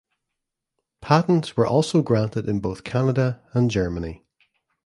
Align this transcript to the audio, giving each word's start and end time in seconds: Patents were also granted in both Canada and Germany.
Patents 1.01 1.55
were 1.55 1.67
also 1.67 2.01
granted 2.01 2.49
in 2.49 2.59
both 2.59 2.83
Canada 2.83 3.39
and 3.53 3.69
Germany. 3.69 4.25